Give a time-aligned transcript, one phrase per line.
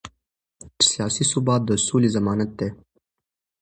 [0.89, 2.69] سیاسي ثبات د سولې ضمانت دی